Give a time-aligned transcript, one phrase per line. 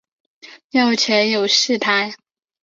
[0.71, 2.15] 庙前有戏台。